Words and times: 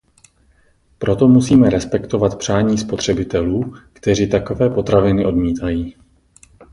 Proto 0.97 1.27
musíme 1.27 1.69
respektovat 1.69 2.37
přání 2.37 2.77
spotřebitelů, 2.77 3.73
kteří 3.93 4.29
takové 4.29 4.69
potraviny 4.69 5.25
odmítají. 5.25 5.95